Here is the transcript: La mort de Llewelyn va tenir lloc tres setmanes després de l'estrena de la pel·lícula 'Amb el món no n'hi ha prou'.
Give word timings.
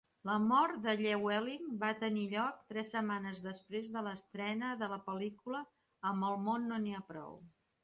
La 0.27 0.35
mort 0.43 0.77
de 0.85 0.93
Llewelyn 1.01 1.67
va 1.83 1.89
tenir 2.03 2.23
lloc 2.31 2.63
tres 2.73 2.95
setmanes 2.95 3.43
després 3.49 3.93
de 3.99 4.05
l'estrena 4.09 4.73
de 4.81 4.91
la 4.97 4.99
pel·lícula 5.13 5.63
'Amb 5.69 6.31
el 6.33 6.43
món 6.49 6.69
no 6.73 6.83
n'hi 6.89 6.99
ha 7.03 7.07
prou'. 7.15 7.41